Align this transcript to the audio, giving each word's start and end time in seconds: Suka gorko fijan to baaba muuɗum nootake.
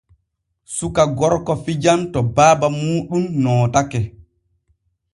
Suka 0.75 1.03
gorko 1.19 1.53
fijan 1.63 1.99
to 2.11 2.19
baaba 2.35 2.67
muuɗum 2.79 3.25
nootake. 3.43 3.99